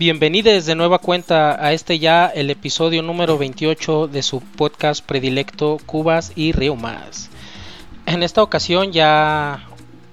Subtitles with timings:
[0.00, 5.76] Bienvenidos de nueva cuenta a este ya el episodio número 28 de su podcast predilecto
[5.84, 7.28] Cubas y Río Más.
[8.06, 9.62] En esta ocasión ya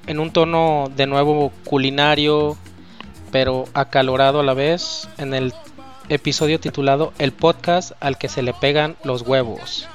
[0.05, 2.57] en un tono de nuevo culinario,
[3.31, 5.53] pero acalorado a la vez, en el
[6.09, 9.87] episodio titulado El podcast al que se le pegan los huevos.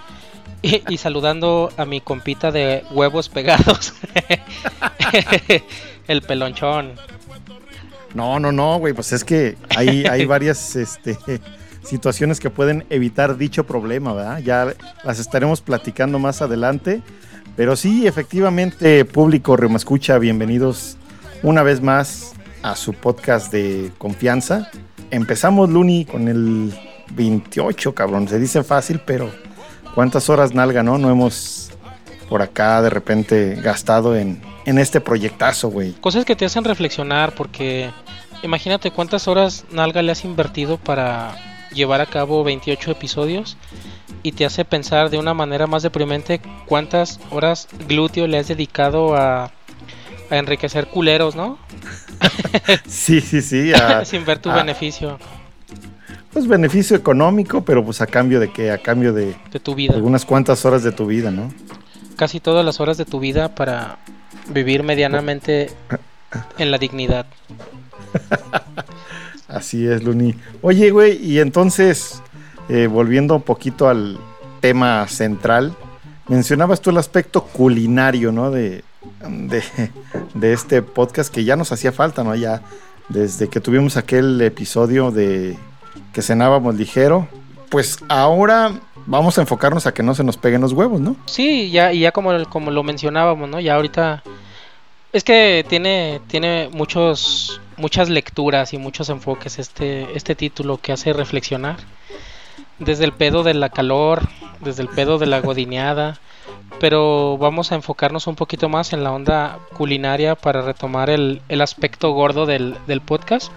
[0.63, 3.93] Y, saludando a mi compita de huevos pegados,
[6.09, 6.95] el pelonchón.
[8.15, 11.17] No, no, no, güey, pues es que hay, hay varias este,
[11.83, 14.39] situaciones que pueden evitar dicho problema, ¿verdad?
[14.39, 17.03] Ya las estaremos platicando más adelante.
[17.57, 20.97] Pero sí, efectivamente, público Escucha, bienvenidos
[21.43, 24.71] una vez más a su podcast de confianza.
[25.11, 26.73] Empezamos, Luni, con el
[27.15, 28.29] 28, cabrón.
[28.29, 29.31] Se dice fácil, pero
[29.95, 30.97] ¿cuántas horas nalga, no?
[30.97, 31.72] No hemos
[32.29, 35.93] por acá de repente gastado en, en este proyectazo, güey.
[35.93, 37.91] Cosas que te hacen reflexionar porque
[38.43, 41.37] imagínate cuántas horas Nalga le has invertido para
[41.73, 43.57] llevar a cabo 28 episodios
[44.23, 49.17] y te hace pensar de una manera más deprimente cuántas horas glúteo le has dedicado
[49.17, 49.45] a,
[50.31, 51.59] a enriquecer culeros, ¿no?
[52.87, 53.73] sí, sí, sí.
[54.05, 55.19] Sin ver tu beneficio.
[56.33, 58.71] Pues beneficio económico, pero pues a cambio de qué?
[58.71, 59.95] A cambio de, de tu vida.
[59.95, 61.53] Algunas cuantas horas de tu vida, ¿no?
[62.17, 63.99] Casi todas las horas de tu vida para
[64.49, 65.71] vivir medianamente
[66.59, 67.27] en la dignidad.
[69.49, 70.35] Así es, Luni.
[70.63, 72.23] Oye, güey, y entonces,
[72.69, 74.19] eh, volviendo un poquito al
[74.61, 75.77] tema central,
[76.29, 78.51] mencionabas tú el aspecto culinario, ¿no?
[78.51, 78.83] De,
[80.35, 82.35] de, este podcast que ya nos hacía falta, ¿no?
[82.35, 82.63] Ya
[83.09, 85.59] desde que tuvimos aquel episodio de
[86.13, 87.29] que cenábamos ligero,
[87.69, 91.17] pues ahora vamos a enfocarnos a que no se nos peguen los huevos, ¿no?
[91.27, 93.61] Sí, ya, y ya como, como lo mencionábamos, ¿no?
[93.61, 94.23] Ya ahorita
[95.13, 101.13] es que tiene, tiene muchos, muchas lecturas y muchos enfoques este, este título que hace
[101.13, 101.77] reflexionar.
[102.79, 104.23] Desde el pedo de la calor,
[104.61, 106.19] desde el pedo de la godineada,
[106.81, 111.61] pero vamos a enfocarnos un poquito más en la onda culinaria para retomar el, el
[111.61, 113.53] aspecto gordo del, del podcast.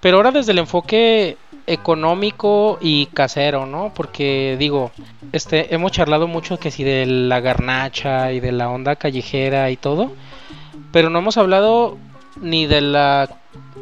[0.00, 3.92] Pero ahora desde el enfoque económico y casero, ¿no?
[3.94, 4.92] Porque digo,
[5.32, 9.76] este, hemos charlado mucho que si de la garnacha y de la onda callejera y
[9.76, 10.12] todo,
[10.92, 11.98] pero no hemos hablado
[12.40, 13.28] ni de la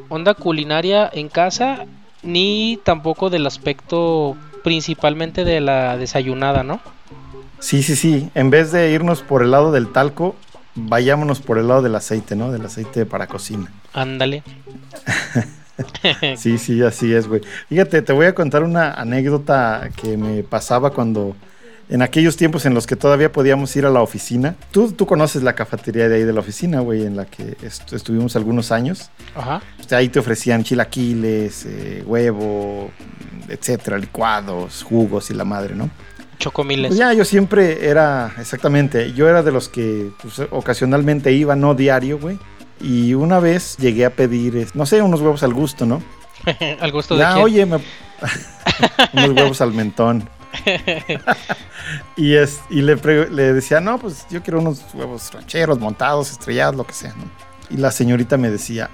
[0.09, 1.87] onda culinaria en casa,
[2.23, 6.81] ni tampoco del aspecto principalmente de la desayunada, ¿no?
[7.59, 8.31] Sí, sí, sí.
[8.35, 10.37] En vez de irnos por el lado del talco,
[10.75, 12.53] vayámonos por el lado del aceite, ¿no?
[12.53, 13.71] Del aceite para cocina.
[13.93, 14.43] Ándale.
[16.37, 17.41] sí, sí, así es, güey.
[17.69, 21.37] Fíjate, te voy a contar una anécdota que me pasaba cuando
[21.91, 24.55] en aquellos tiempos en los que todavía podíamos ir a la oficina.
[24.71, 28.37] Tú, tú conoces la cafetería de ahí de la oficina, güey, en la que estuvimos
[28.37, 29.11] algunos años.
[29.35, 29.61] Ajá.
[29.91, 32.91] ahí te ofrecían chilaquiles, eh, huevo,
[33.49, 35.91] etcétera, licuados, jugos y la madre, ¿no?
[36.39, 36.91] Chocomiles.
[36.91, 41.75] Pues ya, yo siempre era, exactamente, yo era de los que pues, ocasionalmente iba, no
[41.75, 42.39] diario, güey.
[42.81, 46.03] Y una vez llegué a pedir, no sé, unos huevos al gusto, ¿no?
[46.81, 47.39] ¿Al gusto de quién?
[47.39, 47.65] oye,
[49.13, 50.29] unos huevos al mentón.
[52.17, 52.97] y es, y le,
[53.31, 57.15] le, decía, no, pues yo quiero unos huevos rancheros, montados, estrellados, lo que sea,
[57.69, 58.91] Y la señorita me decía,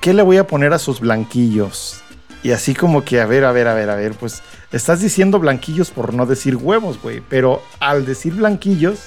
[0.00, 2.02] ¿qué, le voy a poner a sus blanquillos?
[2.42, 4.42] Y así como que, a ver, a ver, a ver, a ver, pues
[4.72, 7.22] estás diciendo blanquillos por no decir huevos, güey.
[7.28, 8.98] Pero al decir blanquillos,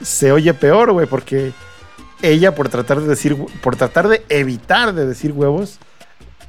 [0.00, 1.52] se oye peor, güey, porque
[2.22, 5.78] ella por tratar de decir, por tratar de evitar de decir huevos,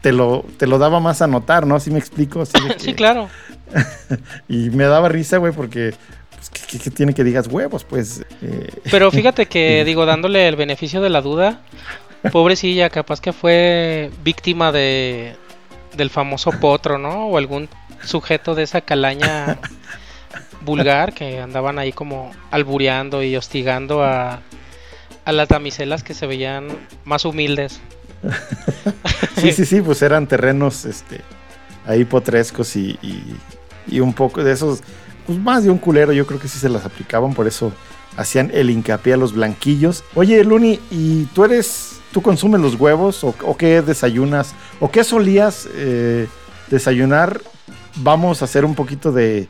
[0.01, 1.79] te lo, te lo daba más a notar, ¿no?
[1.79, 2.43] ¿Sí me explico?
[2.77, 3.29] sí, claro.
[4.47, 5.93] y me daba risa, güey, porque
[6.35, 7.83] pues, ¿qué, tiene que digas huevos?
[7.83, 8.25] Pues.
[8.41, 11.61] Eh, Pero fíjate que, digo, dándole el beneficio de la duda,
[12.31, 15.35] pobrecilla, capaz que fue víctima de
[15.95, 17.27] del famoso potro, ¿no?
[17.27, 17.67] O algún
[18.03, 19.59] sujeto de esa calaña
[20.61, 24.39] vulgar que andaban ahí como albureando y hostigando a,
[25.25, 26.67] a las damiselas que se veían
[27.05, 27.79] más humildes.
[29.37, 31.21] sí, sí, sí, pues eran terrenos este,
[31.85, 32.97] ahí potrescos y,
[33.87, 34.81] y, un poco de esos,
[35.25, 37.73] pues más de un culero, yo creo que sí se las aplicaban, por eso
[38.15, 40.03] hacían el hincapié a los blanquillos.
[40.15, 45.67] Oye, Luni, ¿y tú eres, tú consumes los huevos o, qué desayunas o qué solías
[45.73, 46.27] eh,
[46.69, 47.41] desayunar?
[47.95, 49.49] Vamos a hacer un poquito de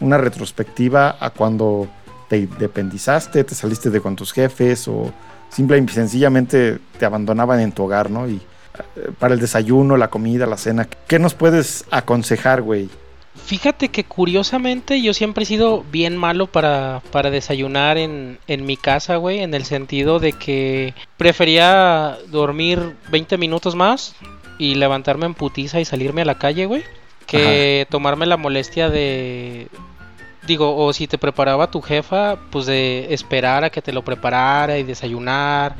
[0.00, 1.88] una retrospectiva a cuando
[2.28, 5.12] te independizaste, te saliste de con tus jefes o
[5.50, 8.28] simple y sencillamente te abandonaban en tu hogar, ¿no?
[8.28, 12.88] Y eh, para el desayuno, la comida, la cena, ¿qué nos puedes aconsejar, güey?
[13.44, 18.76] Fíjate que curiosamente yo siempre he sido bien malo para, para desayunar en, en mi
[18.76, 24.16] casa, güey, en el sentido de que prefería dormir 20 minutos más
[24.58, 26.82] y levantarme en putiza y salirme a la calle, güey,
[27.26, 29.68] que tomarme la molestia de
[30.48, 34.78] digo, o si te preparaba tu jefa, pues de esperar a que te lo preparara
[34.78, 35.76] y desayunar.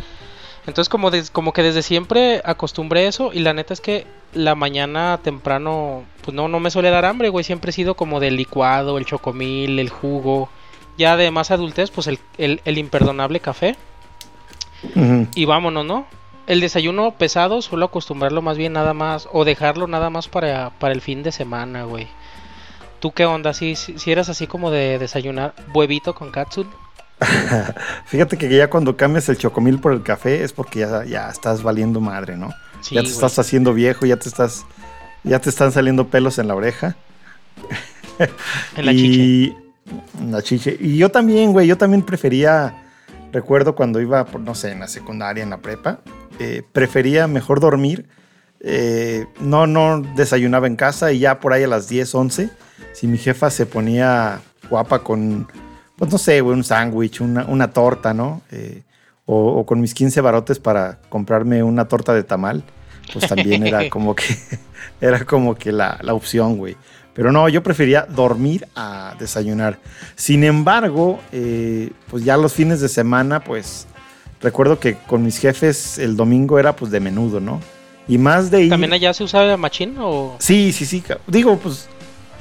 [0.66, 5.18] Entonces como, como que desde siempre acostumbré eso y la neta es que la mañana
[5.22, 7.42] temprano, pues no, no me suele dar hambre, güey.
[7.42, 10.50] Siempre he sido como del licuado, el chocomil, el jugo.
[10.98, 13.76] Ya de más adultez, pues el, el, imperdonable café.
[15.34, 16.06] Y vámonos, ¿no?
[16.46, 20.92] El desayuno pesado suelo acostumbrarlo más bien nada más, o dejarlo nada más para, para
[20.92, 22.08] el fin de semana, güey.
[23.00, 23.54] ¿Tú qué onda?
[23.54, 26.66] Si, si, eras así como de desayunar huevito con katsu.
[28.06, 31.62] Fíjate que ya cuando cambias el chocomil por el café es porque ya, ya estás
[31.62, 32.50] valiendo madre, ¿no?
[32.90, 34.64] ya te estás haciendo viejo, ya te estás,
[35.24, 36.96] ya te están saliendo pelos en la oreja.
[38.76, 39.56] en la chiche.
[40.20, 40.76] En la chiche.
[40.78, 42.82] Y yo también, güey, yo también prefería,
[43.32, 46.00] recuerdo cuando iba, no sé, en la secundaria, en la prepa,
[46.38, 48.08] eh, prefería mejor dormir.
[48.60, 52.50] Eh, no, no desayunaba en casa y ya por ahí a las 10, 11
[52.98, 55.46] si mi jefa se ponía guapa con,
[55.96, 58.42] pues no sé, un sándwich, una, torta, ¿no?
[58.50, 58.82] Eh,
[59.24, 62.64] o, con mis 15 barotes para comprarme una torta de tamal,
[63.12, 64.24] pues también era como que,
[65.00, 66.76] era como que la, opción, güey.
[67.14, 69.78] Pero no, yo prefería dormir a desayunar.
[70.16, 73.86] Sin embargo, eh, pues ya los fines de semana, pues
[74.40, 77.60] recuerdo que con mis jefes el domingo era pues de menudo, ¿no?
[78.08, 78.70] Y más de ir...
[78.70, 80.34] ¿También allá se usaba machín o...?
[80.40, 81.04] Sí, sí, sí.
[81.28, 81.88] Digo, pues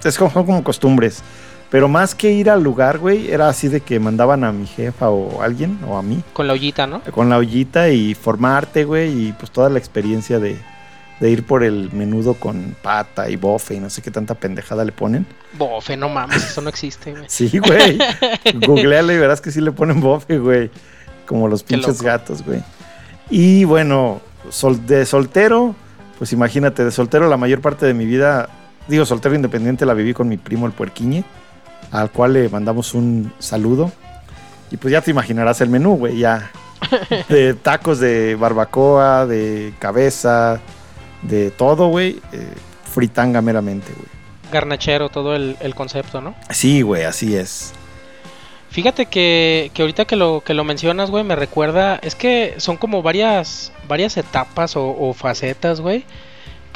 [0.07, 1.23] es como, son como costumbres.
[1.69, 5.09] Pero más que ir al lugar, güey, era así de que mandaban a mi jefa
[5.09, 6.23] o alguien, o a mí.
[6.31, 7.01] Con la ollita, ¿no?
[7.01, 10.57] Con la ollita y formarte, güey, y pues toda la experiencia de,
[11.19, 14.93] ir por el menudo con pata y bofe y no sé qué tanta pendejada le
[14.93, 15.25] ponen.
[15.57, 17.25] Bofe, no mames, eso no existe, güey.
[17.27, 17.99] sí, güey.
[18.65, 20.71] Googleale y verás que sí le ponen bofe, güey.
[21.25, 22.63] Como los pinches gatos, güey.
[23.29, 25.75] Y bueno, sol, de soltero,
[26.17, 28.47] pues imagínate, de soltero la mayor parte de mi vida
[28.87, 31.23] digo, soltero independiente la viví con mi primo el puerquiñe,
[31.91, 33.91] al cual le mandamos un saludo.
[34.71, 36.51] Y pues ya te imaginarás el menú, güey, ya.
[37.29, 40.59] De tacos de barbacoa, de cabeza,
[41.23, 42.21] de todo, güey.
[42.31, 42.53] Eh,
[42.93, 44.07] fritanga meramente, güey.
[44.51, 46.35] Garnachero, todo el, concepto, ¿no?
[46.49, 47.73] Sí, güey, así es.
[48.69, 52.77] Fíjate que, que, ahorita que lo, que lo mencionas, güey, me recuerda, es que son
[52.77, 56.05] como varias, varias etapas o, o facetas, güey,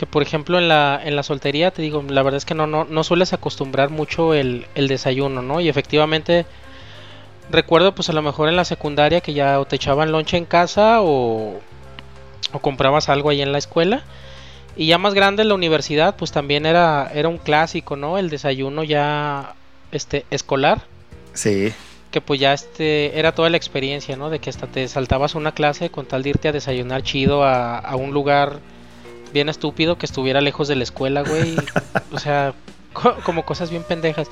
[0.02, 2.66] que por ejemplo en la, en la soltería, te digo, la verdad es que no,
[2.66, 5.62] no, no sueles acostumbrar mucho el, desayuno, ¿no?
[5.62, 6.48] Y efectivamente,
[7.52, 10.46] recuerdo pues a lo mejor en la secundaria que ya o te echaban lonche en
[10.46, 11.60] casa o,
[12.52, 14.02] o comprabas algo ahí en la escuela.
[14.76, 18.18] Y ya más grande en la universidad, pues también era, era un clásico, ¿no?
[18.18, 19.54] El desayuno ya
[19.92, 20.82] este, escolar.
[21.36, 21.74] Sí.
[22.10, 24.32] Que pues ya este, era toda la experiencia, ¿no?
[24.32, 27.78] De que hasta te saltabas una clase con tal de irte a desayunar chido a,
[27.78, 28.62] a un lugar
[29.34, 31.56] bien estúpido que estuviera lejos de la escuela, güey.
[32.12, 32.54] o sea,
[33.24, 34.28] como cosas bien pendejas.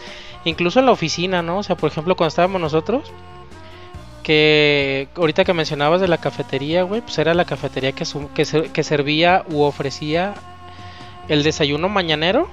[0.46, 1.60] Incluso en la oficina, ¿no?
[1.60, 3.12] O sea, por ejemplo, cuando estábamos nosotros,
[4.24, 8.84] que ahorita que mencionabas de la cafetería, güey, pues era la cafetería que, que, que
[8.84, 10.36] servía u ofrecía
[11.28, 12.50] el desayuno mañanero.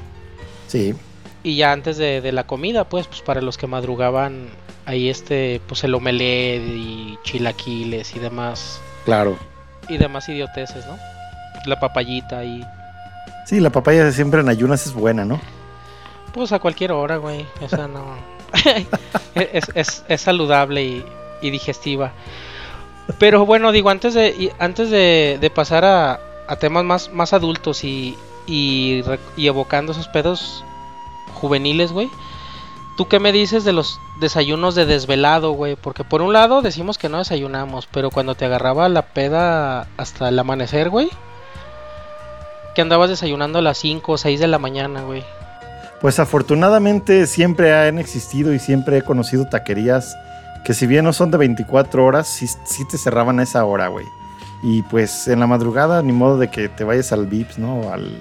[0.69, 0.95] Sí.
[1.43, 4.49] Y ya antes de, de, la comida, pues, pues para los que madrugaban
[4.85, 8.81] ahí este, pues el omelette y chilaquiles y demás.
[9.05, 9.37] Claro.
[9.89, 10.97] Y demás idioteces, ¿no?
[11.67, 12.65] La papayita y...
[13.45, 15.41] Sí, la papaya siempre en ayunas es buena, ¿no?
[16.33, 17.47] Pues a cualquier hora, güey.
[17.61, 18.17] O sea, no...
[19.75, 21.05] es, saludable
[21.41, 22.13] y, digestiva.
[23.19, 26.19] Pero bueno, digo, antes de, antes de, pasar a,
[26.59, 29.03] temas más, más adultos y, y,
[29.37, 30.65] y evocando esos pedos
[31.35, 32.11] juveniles, güey.
[32.97, 35.77] ¿Tú qué me dices de los desayunos de desvelado, güey?
[35.77, 40.31] Porque por un lado decimos que no desayunamos, pero cuando te agarraba la peda hasta
[40.31, 41.11] el amanecer, güey,
[42.77, 45.25] que andabas desayunando a las 5 o 6 de la mañana, güey.
[46.03, 50.15] Pues afortunadamente siempre han existido y siempre he conocido taquerías
[50.63, 54.05] que si bien no son de 24 horas, sí, te cerraban a esa hora, güey.
[54.63, 57.91] Y pues en la madrugada, ni modo de que te vayas al Vips, ¿no?
[57.93, 58.19] Al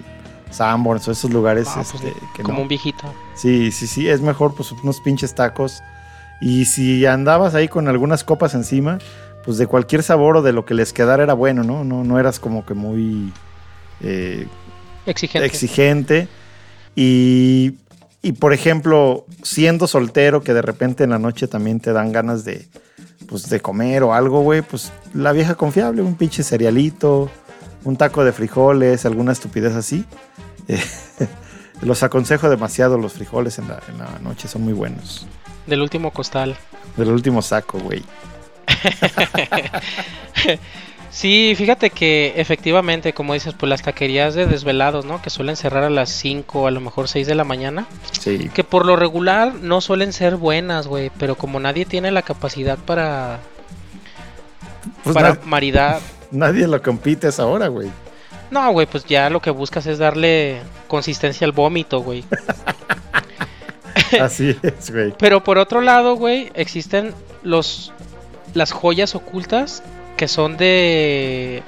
[0.51, 1.67] Sanborns o esos lugares.
[1.71, 3.03] Ah, pues este, como un viejito.
[3.33, 5.83] Sí, sí, sí, es mejor pues unos pinches tacos.
[6.39, 8.99] Y si andabas ahí con algunas copas encima,
[9.43, 11.83] pues de cualquier sabor o de lo que les quedara era bueno, ¿no?
[11.83, 13.33] No, no eras como que muy
[14.01, 14.47] eh,
[15.05, 15.45] exigente.
[15.45, 16.27] exigente.
[16.95, 17.75] Y,
[18.21, 22.45] y, por ejemplo, siendo soltero, que de repente en la noche también te dan ganas
[22.45, 22.67] de,
[23.27, 27.29] pues, de comer o algo, güey, pues la vieja confiable, un pinche cerealito,
[27.83, 30.05] un taco de frijoles, alguna estupidez así.
[31.81, 35.27] los aconsejo demasiado los frijoles en la, en la noche, son muy buenos.
[35.67, 36.55] Del último costal.
[36.97, 38.03] Del último saco, güey.
[41.15, 45.21] Sí, fíjate que efectivamente, como dices, pues las taquerías de desvelados, ¿no?
[45.21, 47.87] Que suelen cerrar a las 5 a lo mejor 6 de la mañana.
[48.11, 48.49] Sí.
[48.53, 51.11] Que por lo regular no suelen ser buenas, güey.
[51.17, 53.39] Pero como nadie tiene la capacidad para...
[55.05, 56.01] Pues para maridar.
[56.31, 57.89] nadie lo compite a esa hora, güey.
[58.51, 62.25] No, güey, pues ya lo que buscas es darle consistencia al vómito, güey.
[64.19, 65.13] Así es, güey.
[65.17, 67.93] Pero por otro lado, güey, existen los
[68.53, 69.81] las joyas ocultas
[70.17, 71.63] que son de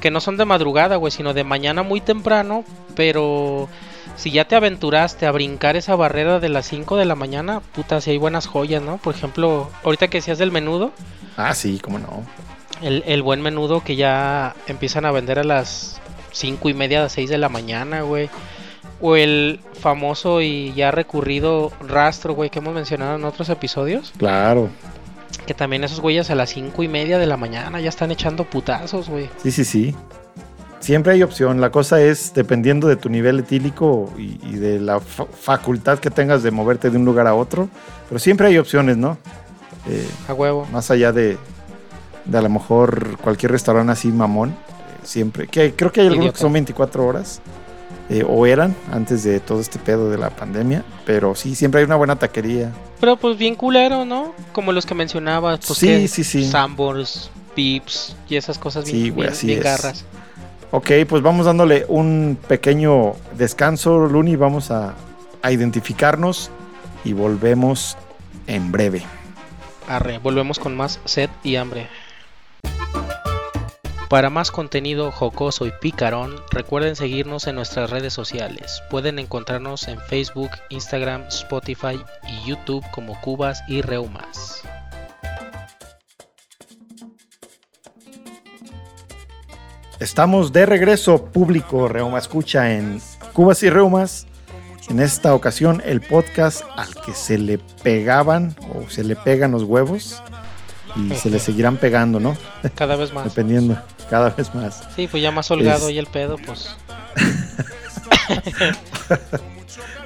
[0.00, 3.68] que no son de madrugada, güey, sino de mañana muy temprano, pero
[4.16, 8.00] si ya te aventuraste a brincar esa barrera de las 5 de la mañana, puta,
[8.00, 8.96] si hay buenas joyas, ¿no?
[8.96, 10.92] Por ejemplo, ahorita que decías del menudo,
[11.36, 12.24] Ah, sí, cómo no.
[12.82, 16.00] el, el buen menudo que ya empiezan a vender a las
[16.32, 18.30] 5 y media, 6 de la mañana, güey.
[19.02, 24.12] O el famoso y ya recurrido rastro, güey, que hemos mencionado en otros episodios.
[24.18, 24.68] Claro.
[25.46, 28.44] Que también esos güeyes a las 5 y media de la mañana ya están echando
[28.44, 29.28] putazos, güey.
[29.42, 29.94] Sí, sí, sí.
[30.80, 31.60] Siempre hay opción.
[31.60, 36.10] La cosa es, dependiendo de tu nivel etílico y, y de la fa- facultad que
[36.10, 37.68] tengas de moverte de un lugar a otro,
[38.08, 39.18] pero siempre hay opciones, ¿no?
[39.88, 40.66] Eh, A huevo.
[40.72, 41.36] más allá de,
[42.24, 44.54] de a lo mejor cualquier restaurante así mamón, eh,
[45.02, 45.48] siempre.
[45.48, 46.36] Que creo que hay algunos Idiota.
[46.38, 47.40] que son 24 horas,
[48.10, 51.86] eh, o eran antes de todo este pedo de la pandemia, pero sí, siempre hay
[51.86, 52.72] una buena taquería.
[53.00, 54.34] Pero pues bien culero, ¿no?
[54.52, 55.60] Como los que mencionabas.
[55.66, 56.44] Pues, Sí, que sí, sí.
[56.50, 59.64] Sambors, pips y esas cosas bien, Sí, güey, bien- así bien es.
[59.64, 60.04] garras.
[60.72, 64.36] Ok, pues vamos dándole un pequeño descanso, Luni.
[64.36, 64.94] Vamos a,
[65.42, 66.50] a identificarnos
[67.04, 67.96] y volvemos
[68.46, 69.02] en breve.
[69.88, 71.88] Arre, volvemos con más sed y hambre.
[74.10, 78.82] Para más contenido jocoso y picarón, recuerden seguirnos en nuestras redes sociales.
[78.90, 81.96] Pueden encontrarnos en Facebook, Instagram, Spotify
[82.28, 84.64] y YouTube como Cubas y Reumas.
[90.00, 93.00] Estamos de regreso, público Reuma Escucha en
[93.32, 94.26] Cubas y Reumas.
[94.88, 99.62] En esta ocasión, el podcast al que se le pegaban o se le pegan los
[99.62, 100.20] huevos
[100.96, 102.36] y se le seguirán pegando, ¿no?
[102.74, 103.22] Cada vez más.
[103.22, 104.82] Dependiendo, cada vez más.
[104.96, 106.68] Sí, pues ya más holgado Es- y el pedo, pues.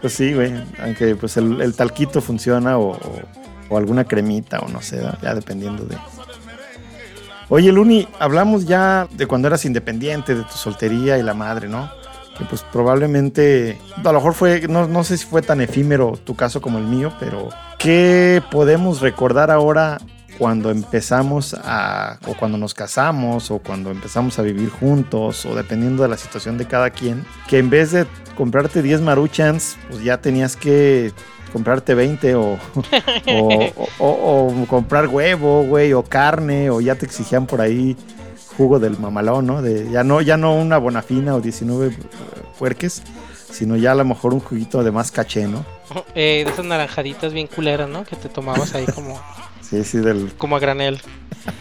[0.00, 0.52] Pues sí, güey.
[0.82, 3.22] Aunque pues el, el talquito funciona o, o-
[3.70, 5.96] o alguna cremita o no sé, ya dependiendo de.
[7.48, 11.90] Oye, Luni, hablamos ya de cuando eras independiente, de tu soltería y la madre, ¿no?
[12.36, 16.34] Que pues probablemente, a lo mejor fue, no, no sé si fue tan efímero tu
[16.36, 19.98] caso como el mío, pero ¿qué podemos recordar ahora
[20.38, 26.02] cuando empezamos a, o cuando nos casamos, o cuando empezamos a vivir juntos, o dependiendo
[26.02, 30.20] de la situación de cada quien, que en vez de comprarte 10 maruchans, pues ya
[30.20, 31.12] tenías que
[31.52, 32.58] comprarte 20 o,
[33.98, 37.96] o, comprar huevo, güey, o carne, o ya te exigían por ahí
[38.56, 39.62] jugo del mamalón, ¿no?
[39.62, 41.96] De, ya no, ya no una bonafina o 19 eh,
[42.58, 43.02] puerques,
[43.54, 45.64] sino ya a lo mejor un juguito de más caché, ¿no?
[46.14, 48.04] Eh, de esas naranjaditas bien culeras, ¿no?
[48.04, 49.20] Que te tomabas ahí como,
[49.60, 51.00] Sí, sí, del, como a granel.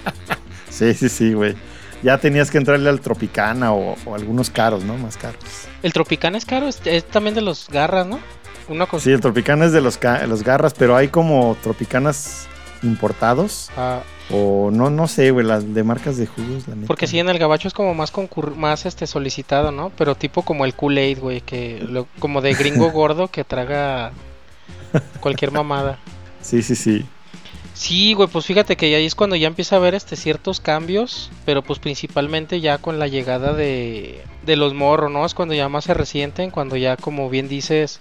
[0.70, 1.56] sí, sí, sí, güey.
[2.02, 4.98] Ya tenías que entrarle al Tropicana o, o algunos caros, ¿no?
[4.98, 5.40] Más caros.
[5.84, 8.20] El Tropicana es caro, es, es también de los garras, ¿no?
[8.68, 9.04] Una cosa.
[9.04, 12.48] Sí, el Tropicana es de los, los garras, pero hay como Tropicanas
[12.82, 16.68] importados Ah, o no, no sé, güey, las de marcas de jugos.
[16.68, 16.88] la neta.
[16.88, 19.92] porque sí, en el gabacho es como más concurr- más este solicitado, ¿no?
[19.98, 24.12] Pero tipo como el Kool-Aid, güey, que lo- como de gringo gordo que traga
[25.20, 25.98] cualquier mamada.
[26.42, 27.06] Sí, sí, sí.
[27.74, 31.32] Sí, güey, pues fíjate que ahí es cuando ya empieza a haber este ciertos cambios,
[31.44, 35.26] pero pues principalmente ya con la llegada de, de los morros, ¿no?
[35.26, 38.00] Es cuando ya más se resienten, cuando ya como bien dices,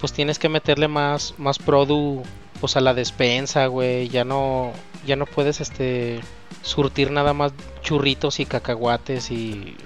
[0.00, 2.22] pues tienes que meterle más más produ
[2.60, 4.70] pues a la despensa, güey, ya no
[5.06, 6.20] ya no puedes este
[6.62, 9.76] surtir nada más churritos y cacahuates y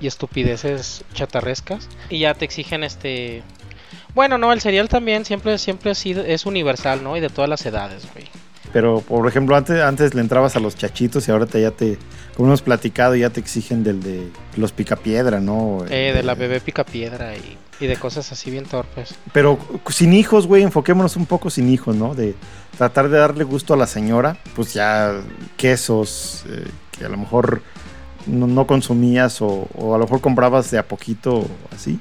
[0.00, 3.42] y estupideces chatarrescas y ya te exigen este
[4.14, 7.16] bueno, no, el cereal también siempre siempre ha sido es universal, ¿no?
[7.16, 8.26] Y de todas las edades, güey.
[8.72, 11.98] Pero, por ejemplo, antes, antes le entrabas a los chachitos y ahora te, ya te,
[12.36, 15.84] como hemos platicado, ya te exigen del de los picapiedra, ¿no?
[15.90, 19.14] Eh, de la bebé pica piedra y, y de cosas así bien torpes.
[19.32, 19.58] Pero
[19.88, 22.14] sin hijos, güey, enfoquémonos un poco sin hijos, ¿no?
[22.14, 22.36] De
[22.78, 25.20] tratar de darle gusto a la señora, pues ya
[25.56, 26.64] quesos eh,
[26.96, 27.62] que a lo mejor
[28.26, 31.98] no, no consumías o, o a lo mejor comprabas de a poquito así.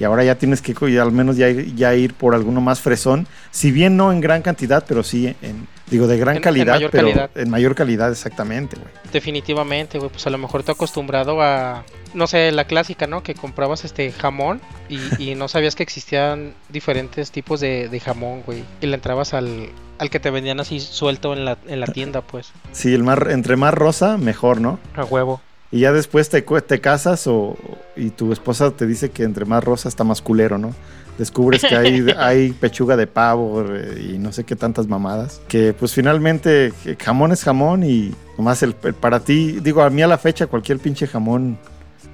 [0.00, 3.26] y ahora ya tienes que al menos ya ir, ya ir por alguno más fresón,
[3.50, 7.50] si bien no en gran cantidad, pero sí en, digo, de gran calidad, pero en
[7.50, 8.88] mayor calidad exactamente, güey.
[9.12, 11.84] Definitivamente, güey, pues a lo mejor te acostumbrado a,
[12.14, 13.22] no sé, la clásica, ¿no?
[13.22, 18.86] Que comprabas este jamón y, no sabías que existían diferentes tipos de, jamón, güey, y
[18.86, 22.52] le entrabas al, al que te vendían así suelto en la, en la tienda, pues.
[22.72, 24.78] Sí, el más, entre más rosa, mejor, ¿no?
[24.94, 25.40] A huevo
[25.74, 27.56] y ya después te, te casas o,
[27.96, 30.72] y tu esposa te dice que entre más rosa está más culero, ¿no?
[31.18, 35.40] Descubres que hay, hay pechuga de pavo eh, y no sé qué tantas mamadas.
[35.48, 40.06] Que pues finalmente jamón es jamón y nomás el, para ti, digo, a mí a
[40.06, 41.58] la fecha cualquier pinche jamón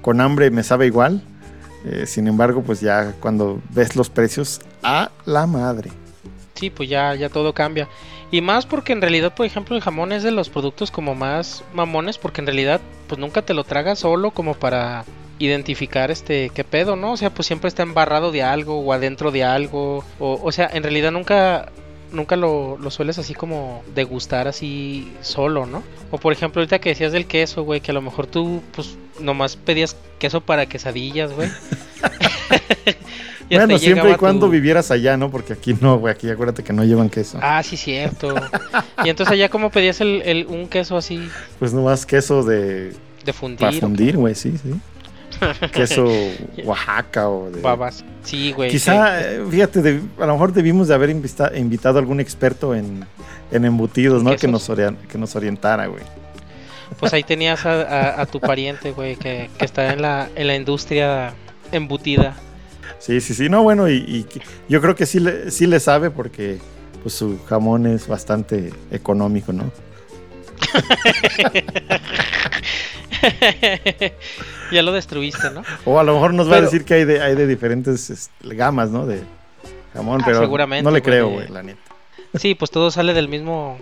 [0.01, 1.23] con hambre me sabe igual.
[1.85, 5.91] Eh, sin embargo, pues ya cuando ves los precios, a la madre.
[6.53, 7.87] Sí, pues ya, ya todo cambia.
[8.29, 11.63] Y más porque en realidad, por ejemplo, el jamón es de los productos como más
[11.73, 15.03] mamones, porque en realidad, pues nunca te lo tragas solo como para
[15.45, 17.13] identificar este qué pedo, ¿no?
[17.13, 20.03] O sea, pues siempre está embarrado de algo o adentro de algo.
[20.19, 21.71] O, o sea, en realidad nunca
[22.11, 25.83] nunca lo, lo, sueles así como degustar así solo, ¿no?
[26.11, 28.97] O por ejemplo, ahorita que decías del queso, güey, que a lo mejor tú pues
[29.19, 31.49] nomás pedías queso para quesadillas, güey.
[33.49, 35.31] bueno, siempre y cuando vivieras allá, ¿no?
[35.31, 37.39] Porque aquí no, güey, aquí acuérdate que no llevan queso.
[37.41, 38.35] Ah, sí, cierto.
[39.03, 41.29] y entonces allá, ¿cómo pedías el, un queso así?
[41.59, 42.93] Pues nomás queso de...
[43.25, 43.59] De fundir.
[43.59, 44.73] Para fundir, güey, sí, sí.
[45.73, 46.07] queso
[46.63, 47.61] Oaxaca o de...
[47.61, 48.03] Babas.
[48.23, 48.69] Sí, güey.
[48.69, 53.05] Quizá, eh, fíjate, a lo mejor debimos de haber invitado a algún experto en,
[53.51, 54.35] embutidos, ¿no?
[54.35, 54.69] Que nos,
[55.09, 56.03] que nos orientara, güey.
[56.99, 61.33] Pues ahí tenías a, tu pariente, güey, que, que está en la, en la industria
[61.71, 62.35] embutida.
[62.99, 64.27] Sí, sí, sí, no, bueno, y,
[64.69, 66.59] yo creo que sí le, sí le sabe porque
[67.01, 69.71] pues su jamón es bastante económico, ¿no?
[74.75, 75.63] ya lo destruiste, ¿no?
[75.85, 78.55] O a lo mejor nos va a decir que hay de, hay de diferentes este,
[78.55, 79.05] gamas, ¿no?
[79.05, 79.21] De
[79.93, 81.81] jamón, ah, pero no le creo, güey, la neta.
[82.35, 83.77] Sí, pues todo sale del mismo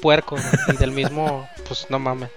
[0.00, 0.36] puerco
[0.68, 2.30] y del mismo, pues no mames.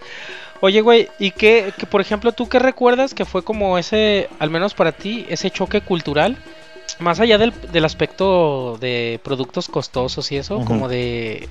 [0.61, 4.49] Oye, güey, ¿y qué, que, por ejemplo, tú qué recuerdas que fue como ese, al
[4.49, 6.37] menos para ti, ese choque cultural?
[6.99, 11.49] Más allá del, del aspecto de productos costosos y eso, como de,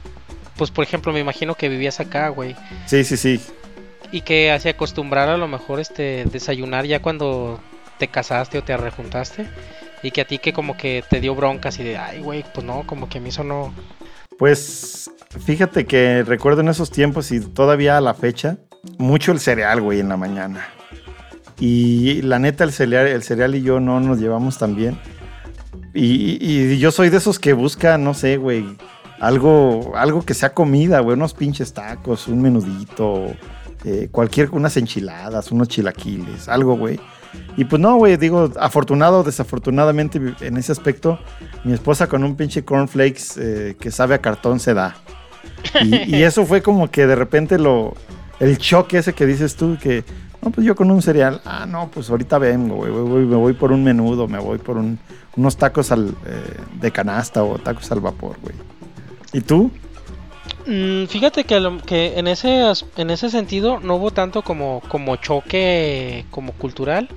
[0.56, 2.57] pues por ejemplo, me imagino que vivías acá, güey.
[2.87, 3.40] Sí, sí, sí.
[4.14, 7.59] Y que hace acostumbrar a lo mejor este desayunar ya cuando
[7.98, 9.48] te casaste o te arrejuntaste.
[10.05, 12.64] Y que a ti que como que te dio broncas y de, ay, güey, pues
[12.64, 13.74] no, como que a mí eso no...
[14.38, 15.11] Pues
[15.44, 18.59] fíjate que recuerdo en esos tiempos y todavía a la fecha,
[18.98, 20.64] mucho el cereal, güey, en la mañana.
[21.59, 24.96] Y la neta, el cereal, el cereal y yo no nos llevamos tan bien.
[25.92, 28.64] Y, yo soy de esos que buscan, no sé, güey,
[29.18, 33.35] algo, algo que sea comida, güey, unos pinches tacos, un menudito,
[33.85, 36.99] eh, cualquier, unas enchiladas, unos chilaquiles, algo, güey.
[37.57, 41.18] Y pues no, güey, digo, afortunado o desafortunadamente en ese aspecto,
[41.64, 44.97] mi esposa con un pinche cornflakes eh, que sabe a cartón se da.
[45.83, 47.94] y, eso fue como que de repente lo,
[48.40, 50.05] el choque ese que dices tú, que,
[50.42, 52.90] no, pues yo con un cereal, ah, no, pues ahorita vengo, güey,
[53.27, 54.83] me voy por un menudo, me voy por
[55.37, 58.55] unos tacos al, eh, de canasta o tacos al vapor, güey.
[59.33, 59.70] ¿Y tú?
[60.66, 66.24] Mm, fíjate que, que, en, ese, en ese sentido no hubo tanto como, como choque
[66.31, 67.09] como cultural.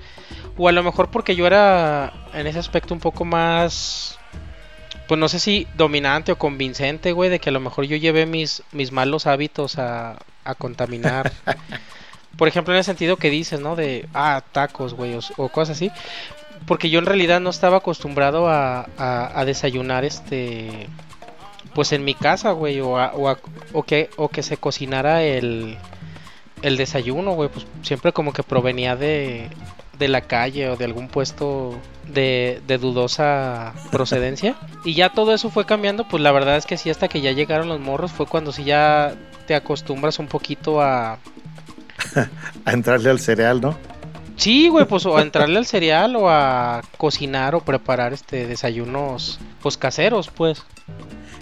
[0.57, 4.17] O a lo mejor porque yo era en ese aspecto un poco más
[5.07, 8.25] pues no sé si dominante o convincente, güey, de que a lo mejor yo llevé
[8.25, 11.31] mis, mis malos hábitos a, a contaminar.
[12.37, 13.75] Por ejemplo, en el sentido que dices, ¿no?
[13.75, 15.91] De, ah, tacos, güey, o, cosas así.
[16.67, 20.87] Porque yo en realidad no estaba acostumbrado a, a, desayunar, este,
[21.77, 23.37] pues en mi casa, güey, o, o,
[23.71, 25.77] o, que, o que se cocinara el,
[26.63, 29.47] el desayuno, güey, pues siempre como que provenía de,
[29.99, 34.55] de la calle o de algún puesto de, de, dudosa procedencia.
[34.85, 37.31] Y ya todo eso fue cambiando, pues la verdad es que sí, hasta que ya
[37.31, 39.13] llegaron los morros fue cuando sí ya
[39.45, 41.19] te acostumbras un poquito a...
[42.65, 43.77] a entrarle al cereal, ¿no?
[44.35, 49.39] Sí, güey, pues o a entrarle al cereal o a cocinar o preparar este desayunos
[49.61, 50.63] pues caseros, pues.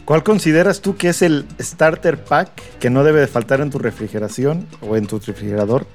[0.06, 3.80] ¿Cuál consideras tú que es el starter pack que no debe de faltar en tu
[3.80, 5.88] refrigeración o en tu refrigerador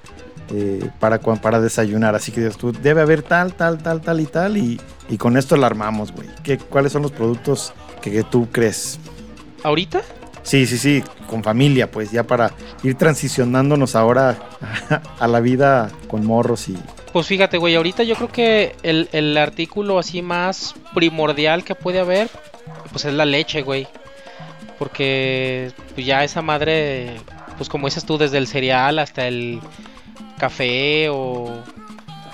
[0.53, 2.15] eh, para, para desayunar?
[2.17, 4.81] Así que tú, debe haber tal, tal, tal, tal y tal y,
[5.19, 6.29] con esto la armamos, güey.
[6.69, 8.99] ¿Cuáles son los productos que, que tú crees?
[9.63, 10.03] ¿Ahorita?
[10.43, 14.39] Sí, sí, sí, con familia, pues ya para ir transicionándonos ahora
[15.19, 16.77] a la vida con morros y...
[17.13, 22.29] Pues fíjate, güey, ahorita yo creo que el, artículo así más primordial que puede haber,
[22.93, 23.89] pues es la leche, güey.
[24.81, 27.21] Porque pues ya esa madre,
[27.59, 29.61] pues como dices tú, desde el cereal hasta el
[30.39, 31.63] café o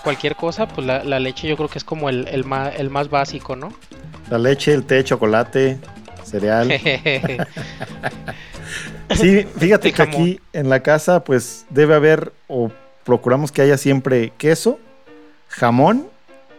[0.05, 3.11] cualquier cosa, pues la, leche yo creo que es como el, el, más, el más
[3.11, 3.73] básico, ¿no?
[4.31, 5.79] La leche, el té, chocolate,
[6.23, 6.71] cereal.
[9.11, 12.71] sí, fíjate que aquí en la casa pues debe haber o
[13.03, 14.79] procuramos que haya siempre queso,
[15.49, 16.07] jamón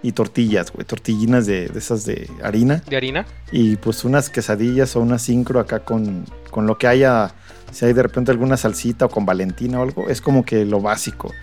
[0.07, 2.81] y tortillas, güey, tortillinas de, esas de harina.
[2.87, 3.25] ¿De harina?
[3.51, 7.33] Y pues unas quesadillas o una sincro acá con, con lo que haya,
[7.71, 10.79] si hay de repente alguna salsita o con valentina o algo, es como que lo
[10.79, 11.33] básico.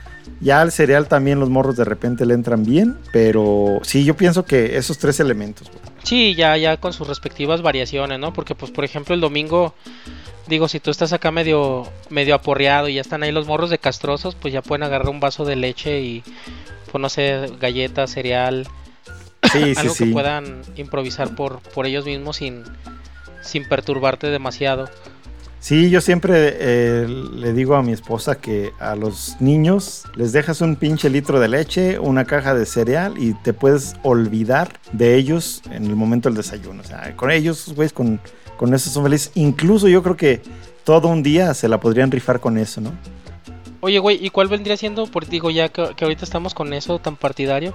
[0.40, 4.46] Ya al cereal también los morros de repente le entran bien, pero sí, yo pienso
[4.46, 5.70] que esos tres elementos.
[6.03, 8.33] Sí, ya, ya con sus respectivas variaciones, ¿no?
[8.33, 9.74] Porque pues por ejemplo el domingo,
[10.46, 13.77] digo, si tú estás acá medio, medio aporreado y ya están ahí los morros de
[13.77, 16.22] castrosos, pues ya pueden agarrar un vaso de leche y,
[16.95, 18.69] pues no sé, galletas, cereal,
[19.77, 22.63] algo que puedan improvisar por, por ellos mismos sin,
[23.43, 24.89] sin perturbarte demasiado.
[25.59, 30.61] Sí, yo siempre eh, le digo a mi esposa que a los niños les dejas
[30.61, 35.63] un pinche litro de leche, una caja de cereal y te puedes olvidar de ellos
[35.73, 36.81] en el momento del desayuno.
[36.81, 38.21] O sea, con ellos, güey, con,
[38.57, 39.33] con eso son felices.
[39.35, 40.43] Incluso yo creo que
[40.85, 42.93] todo un día se la podrían rifar con eso, ¿no?
[43.85, 46.99] Oye, güey, ¿y cuál vendría siendo, por digo, ya que, que, ahorita estamos con eso
[47.01, 47.75] tan partidario,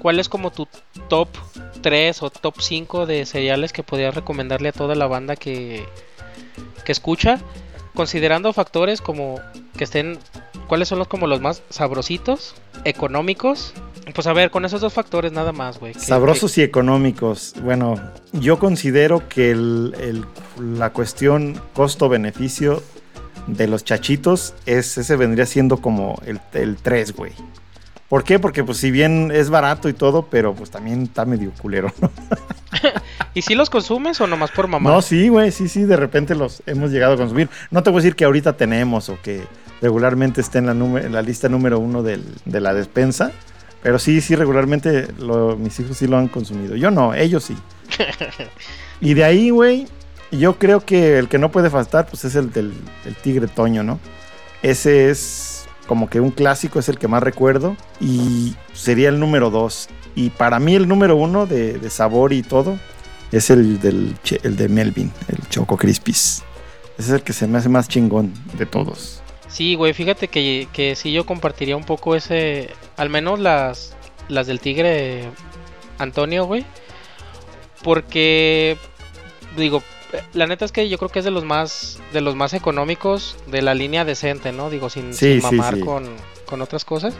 [0.00, 0.66] cuál es como tu
[1.06, 1.28] top
[1.80, 5.86] 3 o top 5 de cereales que podrías recomendarle a toda la banda que,
[6.84, 7.38] que escucha,
[7.94, 9.40] considerando factores como
[9.76, 10.18] que estén,
[10.66, 13.74] cuáles son los como los más sabrositos, económicos.
[14.12, 15.94] Pues a ver, con esos dos factores nada más, güey.
[15.94, 17.54] Sabrosos y económicos.
[17.62, 17.94] Bueno,
[18.32, 20.26] yo considero que el,
[20.58, 22.82] la cuestión costo-beneficio
[23.46, 27.32] de los chachitos es ese vendría siendo como el, el 3, güey.
[28.08, 28.38] ¿Por qué?
[28.38, 32.10] Porque pues si bien es barato y todo, pero pues también está medio culero, ¿no?
[33.34, 34.90] ¿Y si los consumes o nomás por mamá?
[34.90, 37.48] No, sí, güey, sí, sí, de repente los hemos llegado a consumir.
[37.70, 39.42] No te voy a decir que ahorita tenemos o que
[39.80, 43.32] regularmente esté en la, en la lista número uno de la despensa,
[43.84, 45.08] pero sí, sí, regularmente
[45.58, 46.74] mis hijos sí lo han consumido.
[46.74, 47.54] Yo no, ellos sí.
[49.02, 49.86] y de ahí, güey,
[50.38, 52.72] yo creo que el que no puede faltar, pues es el del
[53.04, 54.00] el tigre Toño, ¿no?
[54.62, 59.50] Ese es como que un clásico es el que más recuerdo y sería el número
[59.50, 59.88] dos.
[60.14, 62.78] Y para mí el número uno de, sabor y todo
[63.32, 66.42] es el, del, el de Melvin, el Choco Crispis.
[66.96, 69.20] Ese es el que se me hace más chingón de todos.
[69.48, 73.94] Sí, güey, fíjate que, que sí yo compartiría un poco ese, al menos las,
[74.28, 75.28] las del tigre
[75.98, 76.64] Antonio, güey.
[77.82, 78.78] Porque,
[79.56, 79.82] digo,
[80.32, 83.36] la neta es que yo creo que es de los más de los más económicos
[83.46, 84.70] de la línea decente, ¿no?
[84.70, 87.14] Digo, sin, mamar Con, otras cosas.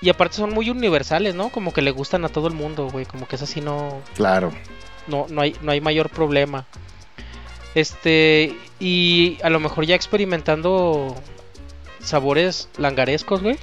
[0.00, 1.50] Y aparte son muy universales, ¿no?
[1.50, 3.06] Como que le gustan a todo el mundo, güey.
[3.06, 4.00] Como que es así, no.
[4.16, 4.52] Claro.
[5.06, 6.66] No, no hay, no hay mayor problema.
[7.76, 8.56] Este.
[8.80, 11.14] Y a lo mejor ya experimentando
[12.00, 13.58] sabores langarescos, güey.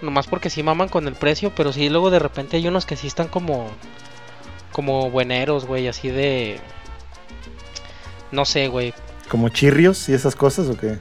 [0.00, 2.96] Nomás porque sí maman con el precio, pero sí luego de repente hay unos que
[2.96, 3.68] sí están como.
[4.70, 6.60] Como bueneros, güey, así de
[8.34, 8.92] no sé, güey.
[9.28, 10.98] ¿Como chirrios y esas cosas o qué?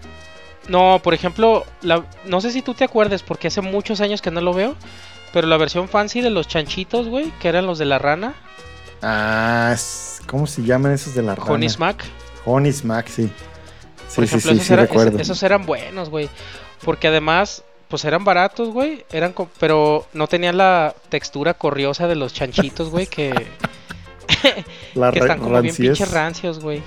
[0.69, 4.31] No, por ejemplo, la, no sé si tú te acuerdes, porque hace muchos años que
[4.31, 4.75] no lo veo,
[5.33, 8.33] pero la versión fancy de los chanchitos, güey, que eran los de la rana.
[9.01, 9.75] Ah,
[10.27, 11.51] ¿cómo se llaman esos de la rana?
[11.51, 12.05] Honey Smack.
[12.45, 13.29] Honey Smack, sí.
[14.15, 16.29] Por ejemplo, esos, eran, esos, eran buenos, güey.
[16.85, 19.05] Porque además, pues eran baratos, güey.
[19.11, 23.33] Eran, pero no tenían la textura corriosa de los chanchitos, güey, que...
[24.43, 26.81] que están como bien pinches rancios, güey.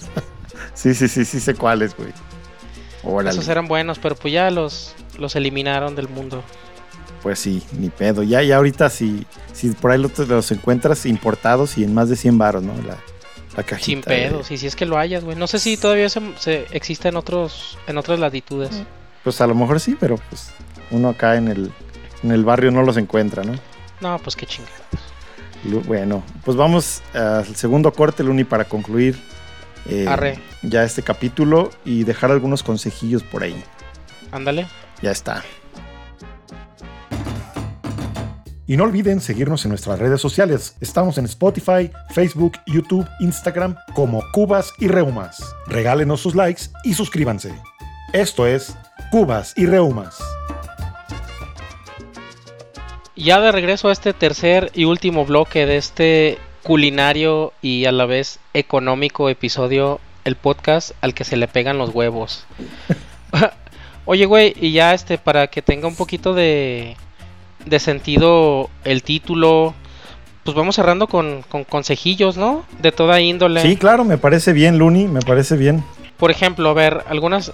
[0.74, 2.12] sí, sí, sí, sí sé cuáles, güey.
[3.28, 6.42] Esos eran buenos, pero pues ya los, los eliminaron del mundo.
[7.22, 8.22] Pues sí, ni pedo.
[8.22, 12.38] Ya, ya ahorita si, si por ahí los, encuentras importados y en más de 100
[12.38, 12.74] baros, ¿no?
[12.82, 12.96] La,
[13.56, 13.84] la cajita.
[13.84, 15.36] Sin pedo, si, si es que lo hayas, güey.
[15.36, 18.82] No sé si todavía se, existe en otros en otras latitudes.
[19.24, 20.50] Pues a lo mejor sí, pero pues
[20.90, 21.72] uno acá en el,
[22.22, 23.54] en el barrio no los encuentra, ¿no?
[24.00, 24.76] No, pues qué chingados.
[25.86, 29.16] Bueno, pues vamos al segundo corte, Luni, para concluir
[29.86, 33.62] eh, ya este capítulo y dejar algunos consejillos por ahí.
[34.30, 34.66] Ándale.
[35.00, 35.42] Ya está.
[38.66, 40.76] Y no olviden seguirnos en nuestras redes sociales.
[40.80, 45.42] Estamos en Spotify, Facebook, YouTube, Instagram como Cubas y Reumas.
[45.66, 47.52] Regálenos sus likes y suscríbanse.
[48.12, 48.74] Esto es
[49.10, 50.16] Cubas y Reumas.
[53.16, 58.06] Ya de regreso a este tercer y último bloque de este culinario y a la
[58.06, 62.46] vez económico episodio, el podcast al que se le pegan los huevos.
[64.04, 66.96] Oye, güey, y ya este, para que tenga un poquito de,
[67.66, 69.74] de sentido el título,
[70.44, 72.64] pues vamos cerrando con, con consejillos, ¿no?
[72.80, 73.62] De toda índole.
[73.62, 75.84] Sí, claro, me parece bien, Luni, me parece bien.
[76.16, 77.52] Por ejemplo, a ver, algunas,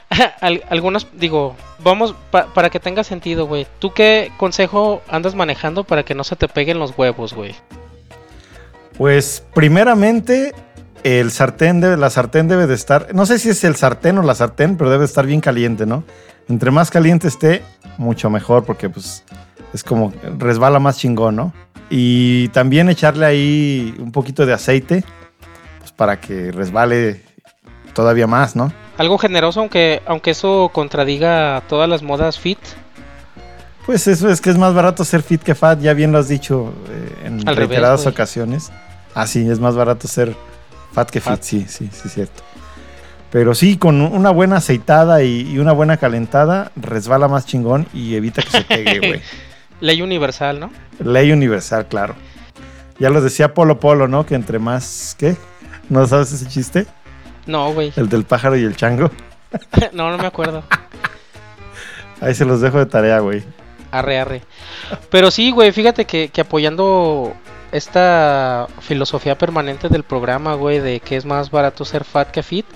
[0.70, 3.66] algunos, digo, vamos, para que tenga sentido, güey.
[3.78, 7.54] ¿Tú qué consejo andas manejando para que no se te peguen los huevos, güey?
[8.98, 10.54] Pues, primeramente,
[11.04, 14.22] el sartén debe, la sartén debe de estar, no sé si es el sartén o
[14.22, 16.04] la sartén, pero debe estar bien caliente, ¿no?
[16.48, 17.62] Entre más caliente esté,
[17.98, 19.24] mucho mejor, porque pues
[19.72, 21.52] es como resbala más chingón, ¿no?
[21.90, 25.04] Y también echarle ahí un poquito de aceite,
[25.78, 27.22] pues para que resbale
[27.92, 28.72] todavía más, ¿no?
[28.98, 32.58] Algo generoso, aunque, aunque eso contradiga todas las modas fit.
[33.86, 36.28] Pues eso es que es más barato ser fit que fat, ya bien lo has
[36.28, 38.72] dicho eh, en reiteradas ocasiones.
[39.14, 40.34] Ah, sí, es más barato ser
[40.92, 42.42] fat que fit, sí, sí, sí, cierto.
[43.30, 48.42] Pero sí, con una buena aceitada y, una buena calentada, resbala más chingón y evita
[48.42, 49.20] que se pegue, güey.
[49.80, 50.70] Ley universal, ¿no?
[50.98, 52.14] Ley universal, claro.
[52.98, 54.26] Ya lo decía Polo Polo, ¿no?
[54.26, 55.14] Que entre más.
[55.18, 55.36] ¿Qué?
[55.90, 56.86] ¿No sabes ese chiste?
[57.46, 57.92] No, güey.
[57.96, 59.10] El del pájaro y el chango.
[59.92, 60.64] no, no me acuerdo.
[62.20, 63.44] Ahí se los dejo de tarea, güey.
[63.90, 64.42] Arre, arre.
[65.10, 67.34] Pero sí, güey, fíjate que, que apoyando
[67.72, 72.66] esta filosofía permanente del programa, güey, de que es más barato ser fat que fit,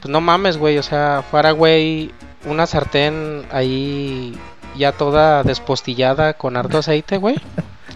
[0.00, 2.12] pues no mames, güey, o sea, para, güey,
[2.46, 4.36] una sartén ahí
[4.76, 7.36] ya toda despostillada con harto aceite, güey.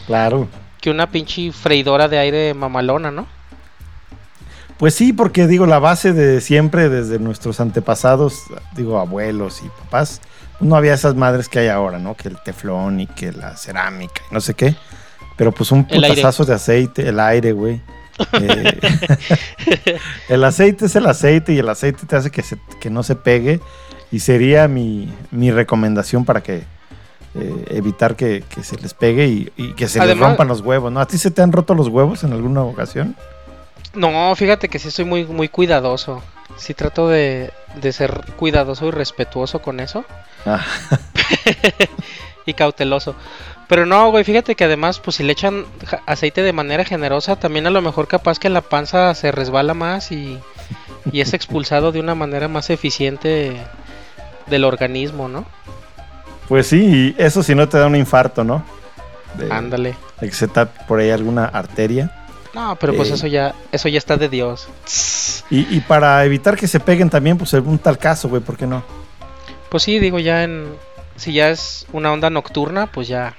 [0.07, 0.49] Claro.
[0.81, 3.27] Que una pinche freidora de aire mamalona, ¿no?
[4.79, 8.45] Pues sí, porque digo, la base de siempre, desde nuestros antepasados,
[8.77, 10.21] digo, abuelos y papás,
[10.61, 12.17] no había esas madres que hay ahora, ¿no?
[12.17, 14.75] Que el teflón y que la cerámica y no sé qué.
[15.37, 17.81] Pero pues un putazazo de aceite, el aire, güey.
[18.33, 18.81] Eh,
[20.29, 22.43] el aceite es el aceite y el aceite te hace que,
[22.81, 23.61] que no se pegue.
[24.11, 26.65] Y sería mi, recomendación para que
[27.37, 30.99] eh, evitar que, se les pegue y, que se les rompan los huevos, ¿no?
[30.99, 33.15] ¿A ti se te han roto los huevos en alguna ocasión?
[33.95, 36.21] No, fíjate que sí soy muy, muy cuidadoso.
[36.57, 40.05] Sí trato de, de ser cuidadoso y respetuoso con eso.
[40.47, 40.65] Ah.
[42.47, 43.15] y cauteloso.
[43.69, 45.67] Pero no, güey, fíjate que además, pues si le echan
[46.07, 50.11] aceite de manera generosa, también a lo mejor capaz que la panza se resbala más
[50.11, 50.41] y,
[51.13, 53.57] es expulsado de una manera más eficiente
[54.47, 55.45] del organismo, ¿no?
[56.49, 58.65] Pues sí, y eso si no te da un infarto, ¿no?
[59.51, 59.95] Ándale.
[60.21, 62.11] De que se tape por ahí alguna arteria.
[62.59, 64.69] No, pero pues eh, eso ya, eso ya está de Dios.
[65.51, 68.67] Y, y, para evitar que se peguen también, pues algún tal caso, güey, ¿por qué
[68.67, 68.83] no?
[69.71, 70.67] Pues sí, digo, ya en.
[71.17, 73.35] Si ya es una onda nocturna, pues ya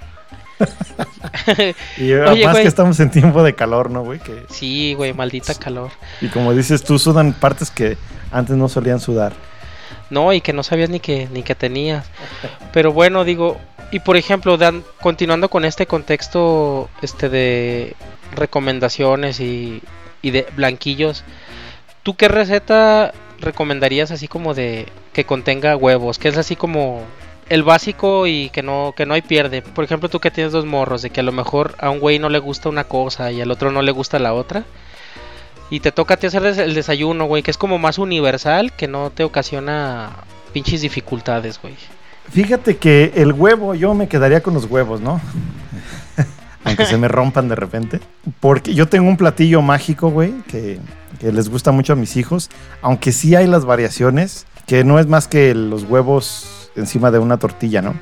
[1.98, 4.20] y además que estamos en tiempo de calor, ¿no, güey?
[4.20, 4.46] Que...
[4.50, 5.92] Sí, güey, maldita calor.
[6.22, 7.98] Y como dices tú, sudan partes que
[8.32, 9.34] antes no solían sudar.
[10.10, 12.06] No, y que no sabías ni que, ni que tenías.
[12.74, 13.58] Pero bueno, digo,
[13.92, 17.96] y por ejemplo, Dan, continuando con este contexto este de
[18.32, 19.82] recomendaciones y,
[20.22, 21.24] de blanquillos,
[22.04, 26.20] ¿tú qué receta recomendarías así como de que contenga huevos?
[26.20, 27.04] Que es así como
[27.50, 29.62] el básico y que no, que no hay pierde.
[29.62, 32.20] Por ejemplo, tú que tienes dos morros, de que a lo mejor a un güey
[32.20, 34.64] no le gusta una cosa y al otro no le gusta la otra.
[35.72, 38.88] Y te toca a ti hacer el desayuno, güey, que es como más universal, que
[38.88, 40.12] no te ocasiona
[40.52, 41.76] pinches dificultades, güey.
[42.32, 45.22] Fíjate que el huevo, yo me quedaría con los huevos, ¿no?
[46.64, 48.00] Aunque se me rompan de repente.
[48.40, 50.80] Porque yo tengo un platillo mágico, güey, que,
[51.20, 52.50] que les gusta mucho a mis hijos.
[52.82, 57.38] Aunque sí hay las variaciones, que no es más que los huevos encima de una
[57.38, 57.96] tortilla, ¿no?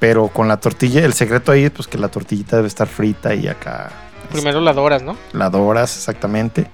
[0.00, 3.34] Pero con la tortilla, el secreto ahí es pues que la tortillita debe estar frita
[3.34, 3.90] y acá.
[4.30, 5.16] Primero la doras, ¿no?
[5.32, 6.66] La doras, exactamente.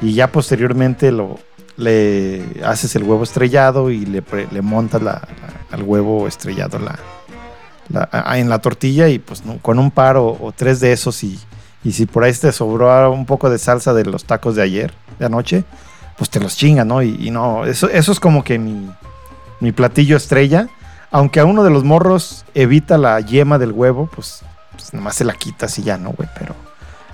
[0.00, 1.38] Y ya posteriormente lo
[1.76, 5.26] le haces el huevo estrellado y le, le montas la,
[5.70, 6.98] al huevo estrellado la,
[8.34, 11.38] en la tortilla y pues con un par o, tres de esos y,
[11.84, 14.92] y, si por ahí te sobró un poco de salsa de los tacos de ayer,
[15.18, 15.64] de anoche,
[16.16, 17.02] pues te los chingas, ¿no?
[17.02, 18.90] Y, y, no, eso, eso es como que mi,
[19.60, 20.68] mi platillo estrella.
[21.10, 25.24] Aunque a uno de los morros evita la yema del huevo, pues, pues nomás se
[25.24, 26.28] la quita así ya, ¿no, güey?
[26.38, 26.54] Pero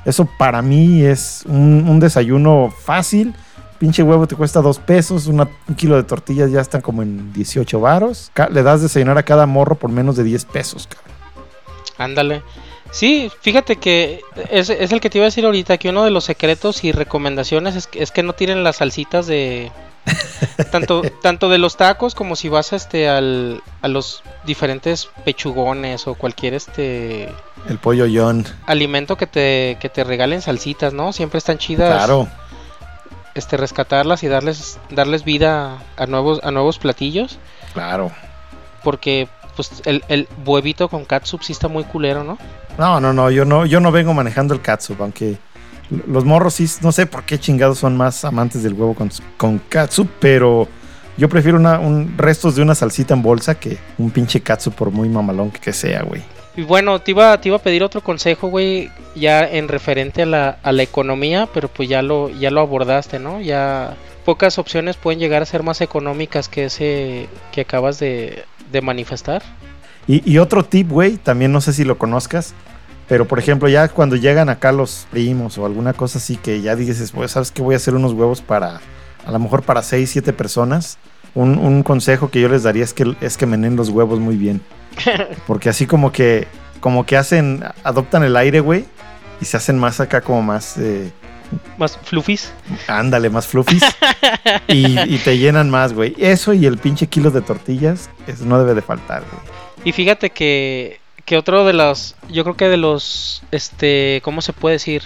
[0.05, 3.35] eso para mí es un, desayuno fácil.
[3.85, 7.81] Pinche huevo te cuesta dos pesos, un kilo de tortillas ya están como en 18
[7.81, 8.33] varos.
[8.51, 11.13] Le das desayunar a cada morro por menos de 10 pesos, cabrón.
[11.99, 12.43] Ándale.
[12.93, 16.25] Sí, fíjate que es, el que te iba a decir ahorita, que uno de los
[16.25, 19.71] secretos y recomendaciones es, es que no tiren las salsitas de,
[20.73, 26.15] tanto, tanto de los tacos como si vas este al, a los diferentes pechugones o
[26.15, 27.29] cualquier este
[27.69, 31.13] el pollo yon alimento que te, que te regalen salsitas, ¿no?
[31.13, 31.95] Siempre están chidas.
[31.95, 32.29] Claro.
[33.35, 37.39] Este rescatarlas y darles darles vida a nuevos a nuevos platillos.
[37.73, 38.13] Claro.
[38.83, 42.39] Porque pues el, el huevito con catsup sí está muy culero, ¿no?
[42.79, 45.39] No, no, no, yo no yo no vengo manejando el catsup, aunque
[46.07, 49.59] los morros sí, no sé por qué chingados son más amantes del huevo con, con
[49.59, 50.69] katsu, pero
[51.17, 54.91] Yo prefiero una, un restos de una salsita en bolsa que un pinche katsu por
[54.91, 56.23] muy mamalón que, sea, güey.
[56.57, 60.27] Y bueno, te iba, te iba a pedir otro consejo, güey, ya en referente a
[60.27, 63.41] la, a la economía, pero pues ya lo, ya lo abordaste, ¿no?
[63.41, 68.81] Ya pocas opciones pueden llegar a ser más económicas que ese que acabas de, de
[68.83, 69.43] manifestar.
[70.07, 72.55] Y, y otro tip, güey, también no sé si lo conozcas,
[73.09, 76.77] pero por ejemplo, ya cuando llegan acá los primos o alguna cosa así que ya
[76.77, 78.81] dices, pues, ¿sabes que Voy a hacer unos huevos para,
[79.27, 80.99] a lo mejor para 6, 7 personas.
[81.35, 84.37] Un, un, consejo que yo les daría es que, es que menen los huevos muy
[84.37, 84.61] bien.
[85.47, 86.47] Porque así como que,
[86.81, 88.85] como que hacen, adoptan el aire, güey,
[89.41, 90.77] y se hacen más acá como más...
[90.79, 91.11] Eh,
[91.77, 92.53] más fluffies.
[92.87, 93.83] Ándale, más fluffies.
[94.69, 96.15] y, y, te llenan más, güey.
[96.19, 99.43] Eso y el pinche kilo de tortillas, eso no debe de faltar, güey.
[99.85, 104.53] Y fíjate que que otro de los, yo creo que de los, este, ¿cómo se
[104.53, 105.05] puede decir?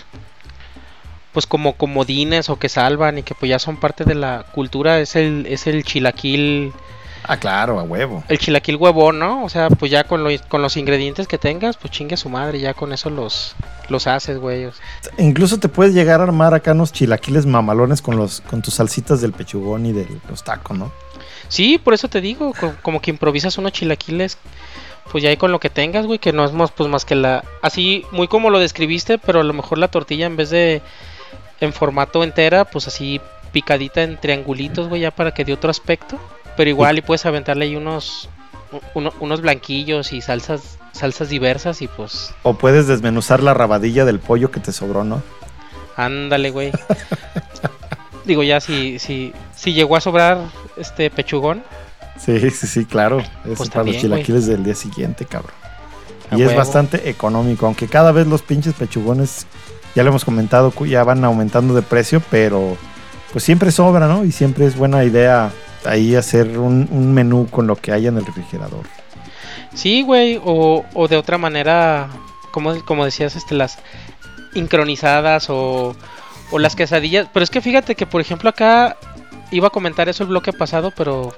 [1.33, 5.01] Pues como comodines o que salvan y que pues ya son parte de la cultura
[5.01, 6.73] es el, es el chilaquil.
[7.25, 8.25] Ah, claro, a huevo.
[8.29, 9.45] El chilaquil huevón, ¿no?
[9.45, 12.31] O sea, pues ya con, lo, con los ingredientes que tengas, pues chingue a su
[12.31, 13.55] madre, ya con eso los,
[13.89, 14.71] los haces, güey.
[15.19, 19.21] Incluso te puedes llegar a armar acá unos chilaquiles mamalones con los, con tus salsitas
[19.21, 20.91] del pechugón y de los tacos, ¿no?
[21.49, 24.39] Sí, por eso te digo, como que improvisas unos chilaquiles
[25.11, 27.15] pues ya ahí con lo que tengas, güey, que no es más, pues más que
[27.15, 30.83] la, así muy como lo describiste, pero a lo mejor la tortilla en vez de
[31.61, 33.21] en formato entera, pues así
[33.53, 36.19] picadita en triangulitos, güey, ya para que dé otro aspecto,
[36.57, 38.29] pero igual y puedes aventarle ahí unos
[38.95, 44.51] unos blanquillos y salsas salsas diversas y pues o puedes desmenuzar la rabadilla del pollo
[44.51, 45.23] que te sobró, ¿no?
[45.97, 46.71] Ándale, güey.
[48.25, 50.39] Digo, ya si si si llegó a sobrar
[50.77, 51.63] este pechugón,
[52.19, 53.21] Sí, sí, sí, claro.
[53.21, 55.55] Es pues para los chilaquiles del día siguiente, cabrón.
[56.37, 59.47] y es bastante económico, aunque cada vez los pinches pechugones,
[59.95, 62.77] ya lo hemos comentado, ya van aumentando de precio, pero
[63.33, 64.25] pues siempre sobra, ¿no?
[64.25, 65.51] Y siempre es buena idea
[65.85, 68.85] ahí hacer un, menú con lo que haya en el refrigerador.
[69.75, 72.09] Sí, güey, o, o de otra manera,
[72.51, 73.79] como, como decías, este, las
[74.55, 75.95] incronizadas o,
[76.51, 77.29] o las quesadillas.
[77.33, 78.97] Pero es que fíjate que, por ejemplo, acá
[79.51, 81.35] iba a comentar eso el bloque pasado, pero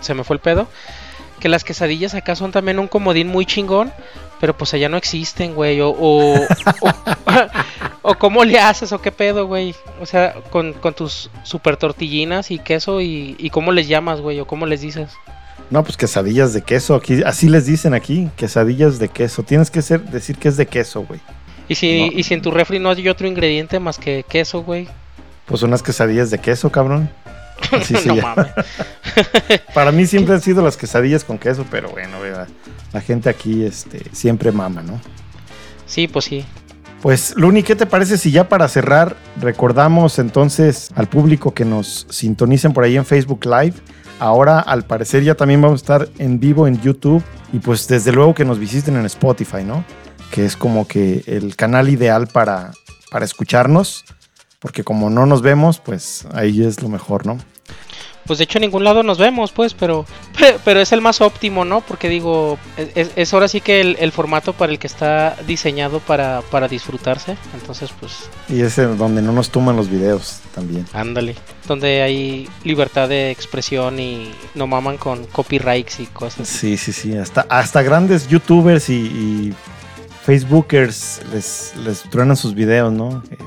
[0.00, 0.68] se me fue el pedo.
[1.40, 3.92] Que las quesadillas acá son también un comodín muy chingón,
[4.42, 5.80] pero pues allá no existen, güey.
[5.80, 6.34] O, o,
[8.02, 9.72] o, cómo le haces, o qué pedo, güey.
[10.00, 14.46] O sea, con, tus super tortillinas y queso, y, y cómo les llamas, güey, o
[14.48, 15.12] cómo les dices.
[15.70, 19.44] No, pues quesadillas de queso, aquí, así les dicen aquí, quesadillas de queso.
[19.44, 21.20] Tienes que ser, decir que es de queso, güey.
[21.68, 24.88] ¿Y si, ¿Y si en tu refri no hay otro ingrediente más que queso, güey?
[25.46, 27.08] Pues unas quesadillas de queso, cabrón.
[29.72, 32.18] Para mí siempre han sido las quesadillas con queso, pero bueno,
[32.92, 35.00] la gente aquí este, siempre mama, ¿no?
[35.86, 36.44] Sí, pues sí.
[37.02, 42.06] Pues Luni, ¿qué te parece si ya para cerrar recordamos entonces al público que nos
[42.10, 43.74] sintonicen por ahí en Facebook Live?
[44.20, 48.12] Ahora al parecer ya también vamos a estar en vivo en YouTube y pues desde
[48.12, 49.84] luego que nos visiten en Spotify, ¿no?
[50.30, 52.70] Que es como que el canal ideal para,
[53.10, 54.04] para escucharnos,
[54.60, 57.38] porque como no nos vemos, pues ahí es lo mejor, ¿no?
[58.26, 60.06] Pues de hecho en ningún lado nos vemos, pues, pero,
[60.64, 61.80] pero es el más óptimo, ¿no?
[61.80, 66.68] Porque digo, es, ahora sí que el, formato para el que está diseñado para, para
[66.68, 68.28] disfrutarse, entonces pues...
[68.48, 70.86] Y es donde no nos toman los videos también.
[70.92, 71.34] Ándale,
[71.66, 76.48] donde hay libertad de expresión y no maman con copyrights y cosas.
[76.48, 79.54] Sí, sí, sí, hasta, hasta grandes youtubers y,
[80.24, 83.24] facebookers les, les truenan sus videos, ¿no?
[83.28, 83.38] Eh,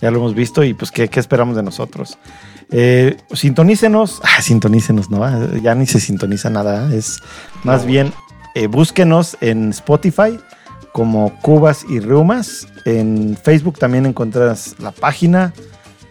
[0.00, 2.18] ya lo hemos visto y pues ¿qué, qué esperamos de nosotros?
[2.70, 7.20] Eh, sintonícenos, ah, sintonícenos, no, ya ni se sintoniza nada, es
[7.64, 8.12] más bien
[8.54, 10.38] eh, búsquenos en Spotify
[10.92, 15.54] como Cubas y Rumas, en Facebook también encontrarás la página,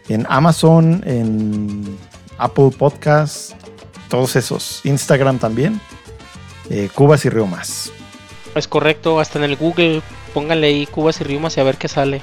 [0.07, 1.97] en Amazon, en
[2.37, 3.55] Apple Podcasts,
[4.09, 5.81] todos esos, Instagram también,
[6.69, 7.91] eh, Cubas y Rumas.
[8.55, 10.01] Es correcto, hasta en el Google,
[10.33, 12.21] póngale ahí Cubas y Rumas y a ver qué sale.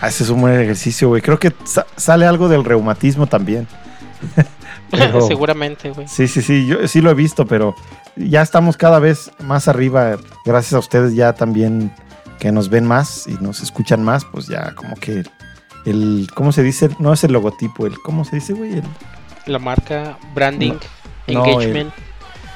[0.00, 1.22] Ah, ese es un buen ejercicio, güey.
[1.22, 1.52] Creo que
[1.96, 3.66] sale algo del reumatismo también.
[5.28, 6.08] Seguramente, güey.
[6.08, 7.74] Sí, sí, sí, yo sí lo he visto, pero
[8.16, 10.16] ya estamos cada vez más arriba.
[10.44, 11.92] Gracias a ustedes ya también
[12.38, 15.24] que nos ven más y nos escuchan más, pues ya como que
[15.84, 16.90] el, ¿cómo se dice?
[16.98, 18.82] No es el logotipo, el, ¿cómo se dice, güey?
[19.46, 20.74] La marca, branding,
[21.26, 21.92] engagement.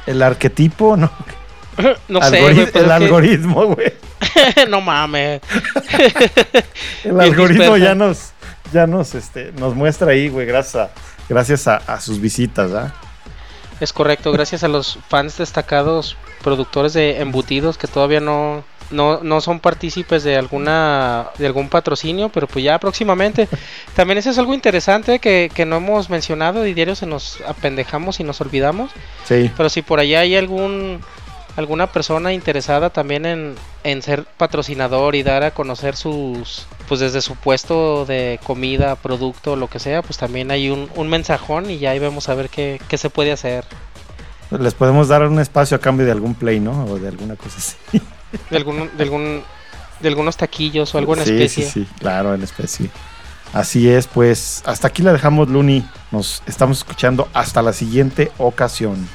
[0.07, 1.11] el, arquetipo, no.
[2.09, 3.93] no sé, güey, El algoritmo, güey.
[4.69, 5.41] no mames.
[7.05, 8.33] El algoritmo ya nos,
[8.73, 10.91] ya nos, este, nos muestra ahí, güey, gracias a,
[11.29, 12.95] gracias a, sus visitas, ¿ah?
[13.81, 18.63] Es correcto, gracias a los fans destacados productores de embutidos que todavía no,
[18.93, 23.49] no, no son partícipes de alguna de algún patrocinio, pero pues ya próximamente.
[23.97, 28.21] También eso es algo interesante que, que no hemos mencionado y diario se nos apendejamos
[28.21, 28.93] y nos olvidamos.
[29.25, 29.51] Sí.
[29.57, 31.01] Pero si por allá hay algún
[31.57, 37.21] alguna persona interesada también en, en ser patrocinador y dar a conocer sus pues desde
[37.21, 41.79] su puesto de comida, producto, lo que sea, pues también hay un, un mensajón y
[41.79, 43.65] ya ahí vamos a ver qué, qué se puede hacer.
[44.51, 46.85] Les podemos dar un espacio a cambio de algún play, ¿no?
[46.85, 47.77] O de alguna cosa así.
[48.51, 49.43] De algún, de algún
[50.01, 51.65] de algunos taquillos o algo en sí, especie.
[51.65, 52.91] Sí, sí, claro, en especie.
[53.53, 55.85] Así es, pues hasta aquí la dejamos, Luni.
[56.11, 59.09] Nos estamos escuchando hasta la siguiente ocasión.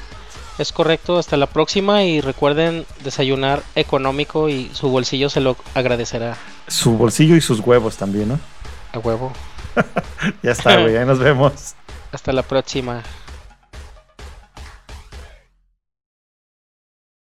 [0.57, 6.35] Es correcto, hasta la próxima y recuerden desayunar económico y su bolsillo se lo agradecerá.
[6.67, 8.39] Su bolsillo y sus huevos también, ¿no?
[8.93, 9.31] A huevo.
[10.43, 11.75] ya está, güey, ahí nos vemos.
[12.11, 13.03] Hasta la próxima.